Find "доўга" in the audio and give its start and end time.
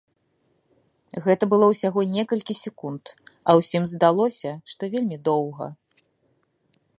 5.29-5.65